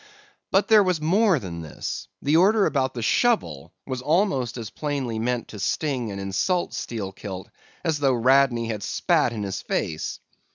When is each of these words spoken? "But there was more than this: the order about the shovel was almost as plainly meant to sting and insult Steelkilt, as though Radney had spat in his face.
"But 0.49 0.67
there 0.67 0.81
was 0.81 0.99
more 0.99 1.37
than 1.37 1.61
this: 1.61 2.07
the 2.23 2.35
order 2.35 2.65
about 2.65 2.95
the 2.95 3.03
shovel 3.03 3.71
was 3.85 4.01
almost 4.01 4.57
as 4.57 4.71
plainly 4.71 5.19
meant 5.19 5.49
to 5.49 5.59
sting 5.59 6.09
and 6.11 6.19
insult 6.19 6.73
Steelkilt, 6.73 7.51
as 7.83 7.99
though 7.99 8.13
Radney 8.15 8.65
had 8.67 8.81
spat 8.81 9.31
in 9.31 9.43
his 9.43 9.61
face. 9.61 10.19